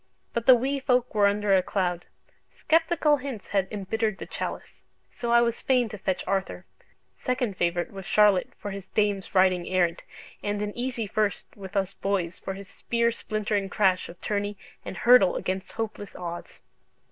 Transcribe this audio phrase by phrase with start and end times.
[0.33, 2.07] But the Wee Folk were under a cloud;
[2.49, 4.81] sceptical hints had embittered the chalice.
[5.11, 6.65] So I was fain to fetch Arthur
[7.15, 10.01] second favourite with Charlotte for his dames riding errant,
[10.41, 14.97] and an easy first with us boys for his spear splintering crash of tourney and
[14.97, 16.61] hurtle against hopeless odds.